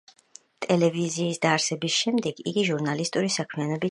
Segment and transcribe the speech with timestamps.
[0.65, 3.89] ტელევიზიის დაარსების შემდეგ იგი ჟურნალისტური საქმიანობით დაკავდა.